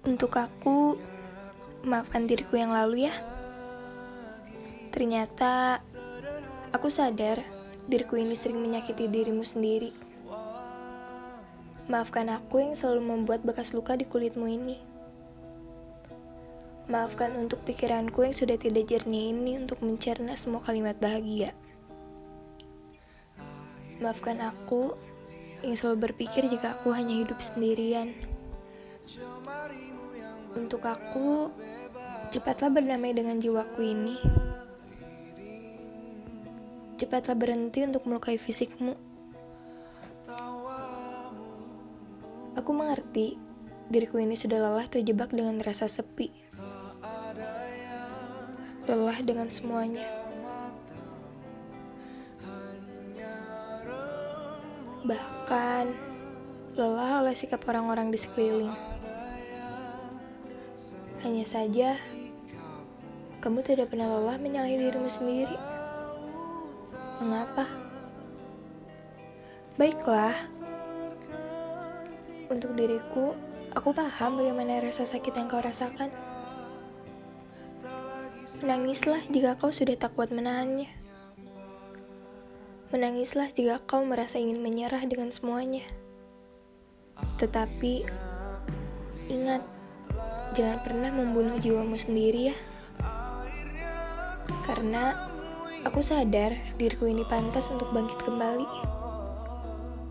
Untuk 0.00 0.32
aku, 0.40 0.96
maafkan 1.84 2.24
diriku 2.24 2.56
yang 2.56 2.72
lalu 2.72 3.04
ya. 3.04 3.14
Ternyata 4.88 5.76
aku 6.72 6.88
sadar 6.88 7.44
diriku 7.84 8.16
ini 8.16 8.32
sering 8.32 8.64
menyakiti 8.64 9.12
dirimu 9.12 9.44
sendiri. 9.44 9.92
Maafkan 11.92 12.32
aku 12.32 12.64
yang 12.64 12.72
selalu 12.72 13.02
membuat 13.12 13.44
bekas 13.44 13.76
luka 13.76 13.92
di 13.92 14.08
kulitmu 14.08 14.48
ini. 14.48 14.80
Maafkan 16.88 17.36
untuk 17.36 17.60
pikiranku 17.68 18.24
yang 18.24 18.32
sudah 18.32 18.56
tidak 18.56 18.88
jernih 18.88 19.36
ini 19.36 19.60
untuk 19.60 19.84
mencerna 19.84 20.32
semua 20.32 20.64
kalimat 20.64 20.96
bahagia. 20.96 21.52
Maafkan 24.00 24.40
aku 24.40 24.96
yang 25.60 25.76
selalu 25.76 26.08
berpikir 26.08 26.48
jika 26.48 26.80
aku 26.80 26.88
hanya 26.96 27.20
hidup 27.20 27.36
sendirian. 27.44 28.29
Untuk 30.54 30.86
aku, 30.86 31.50
cepatlah 32.30 32.70
berdamai 32.70 33.10
dengan 33.10 33.42
jiwaku 33.42 33.82
ini. 33.82 34.16
Cepatlah 36.94 37.34
berhenti 37.34 37.82
untuk 37.82 38.06
melukai 38.06 38.38
fisikmu. 38.38 38.94
Aku 42.54 42.70
mengerti 42.76 43.40
diriku 43.90 44.22
ini 44.22 44.38
sudah 44.38 44.62
lelah 44.62 44.86
terjebak 44.86 45.34
dengan 45.34 45.58
rasa 45.58 45.90
sepi. 45.90 46.30
Lelah 48.86 49.18
dengan 49.26 49.50
semuanya. 49.50 50.06
Bahkan 55.02 55.84
lelah 56.76 57.24
oleh 57.24 57.34
sikap 57.34 57.64
orang-orang 57.66 58.12
di 58.14 58.18
sekeliling. 58.20 58.99
Hanya 61.20 61.44
saja, 61.44 62.00
kamu 63.44 63.60
tidak 63.60 63.92
pernah 63.92 64.08
lelah 64.08 64.40
menyalahi 64.40 64.80
dirimu 64.80 65.08
sendiri. 65.08 65.56
Mengapa? 67.20 67.68
Baiklah, 69.76 70.36
untuk 72.50 72.74
diriku, 72.74 73.38
aku 73.72 73.94
paham 73.94 74.42
bagaimana 74.42 74.82
rasa 74.82 75.06
sakit 75.06 75.32
yang 75.38 75.46
kau 75.46 75.62
rasakan. 75.62 76.10
Menangislah 78.60 79.22
jika 79.30 79.54
kau 79.54 79.70
sudah 79.70 79.94
tak 79.94 80.18
kuat 80.18 80.34
menahannya. 80.34 80.90
Menangislah 82.90 83.54
jika 83.54 83.78
kau 83.86 84.02
merasa 84.02 84.42
ingin 84.42 84.58
menyerah 84.58 85.06
dengan 85.06 85.30
semuanya. 85.30 85.86
Tetapi, 87.38 88.04
ingat, 89.30 89.62
jangan 90.54 90.78
pernah 90.82 91.10
membunuh 91.14 91.56
jiwamu 91.56 91.94
sendiri 91.94 92.50
ya. 92.50 92.56
Karena 94.66 95.30
aku 95.86 96.02
sadar 96.02 96.54
diriku 96.76 97.06
ini 97.06 97.26
pantas 97.26 97.70
untuk 97.70 97.90
bangkit 97.94 98.20
kembali. 98.22 98.66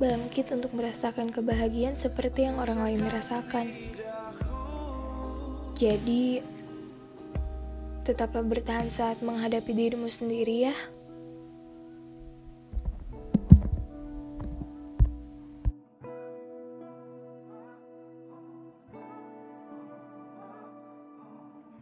Bangkit 0.00 0.48
untuk 0.54 0.72
merasakan 0.72 1.28
kebahagiaan 1.28 1.94
seperti 1.98 2.48
yang 2.48 2.56
orang 2.56 2.80
lain 2.80 3.04
rasakan. 3.04 3.68
Jadi, 5.76 6.40
tetaplah 8.04 8.44
bertahan 8.44 8.88
saat 8.88 9.20
menghadapi 9.20 9.72
dirimu 9.72 10.08
sendiri 10.08 10.72
ya. 10.72 10.76